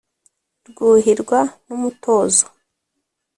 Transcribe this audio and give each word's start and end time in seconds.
Rwuhirwa 0.69 1.39
n'umutozo. 1.65 2.45